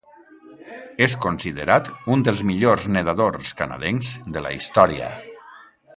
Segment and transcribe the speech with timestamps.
[1.07, 5.13] És considerat un dels millors nedadors canadencs de la història.